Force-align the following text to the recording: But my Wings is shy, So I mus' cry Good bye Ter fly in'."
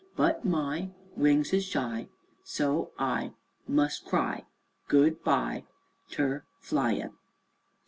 But 0.15 0.43
my 0.43 0.89
Wings 1.15 1.53
is 1.53 1.63
shy, 1.63 2.09
So 2.43 2.91
I 2.97 3.35
mus' 3.67 3.99
cry 3.99 4.47
Good 4.87 5.23
bye 5.23 5.65
Ter 6.09 6.43
fly 6.59 6.93
in'." 6.93 7.13